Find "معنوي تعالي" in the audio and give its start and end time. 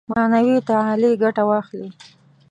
0.11-1.09